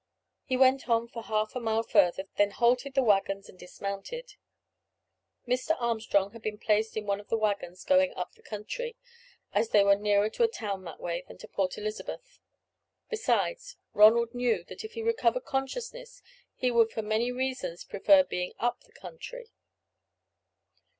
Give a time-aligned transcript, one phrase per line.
[0.45, 4.33] He went on for half a mile further, then halted the waggons and dismounted.
[5.47, 5.79] Mr.
[5.79, 8.95] Armstrong had been placed in one of the waggons going up the country,
[9.53, 12.39] as they were nearer to a town that way than to Port Elizabeth;
[13.11, 16.23] besides, Ronald knew that if he recovered consciousness,
[16.55, 19.51] he would for many reasons prefer being up the country.